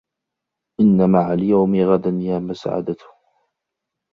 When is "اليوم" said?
1.33-1.75